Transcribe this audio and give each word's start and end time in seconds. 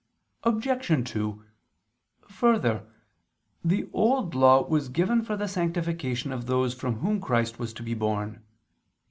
Obj. 0.41 1.07
2: 1.11 1.43
Further, 2.27 2.87
the 3.63 3.87
Old 3.93 4.33
Law 4.33 4.63
was 4.65 4.89
given 4.89 5.21
for 5.21 5.37
the 5.37 5.47
sanctification 5.47 6.31
of 6.33 6.47
those 6.47 6.73
from 6.73 7.01
whom 7.01 7.21
Christ 7.21 7.59
was 7.59 7.71
to 7.73 7.83
be 7.83 7.93
born. 7.93 8.43